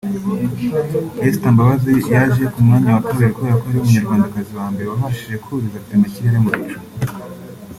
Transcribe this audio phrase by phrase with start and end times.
[1.27, 5.77] Esther Mbabazi yaje ku mwanya wa kabiri kubera ko ariwe munyarwandakazi wa mbere wabashije kuriza
[5.81, 6.79] rutemikirere mu bicu